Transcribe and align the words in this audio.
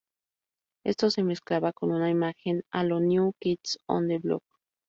Esto 0.83 1.11
se 1.11 1.21
mezclaba 1.23 1.73
con 1.73 1.91
una 1.91 2.09
imagen 2.09 2.63
a 2.71 2.83
lo 2.83 2.99
New 2.99 3.33
Kids 3.39 3.77
on 3.85 4.07
the 4.07 4.17
Block. 4.17 4.41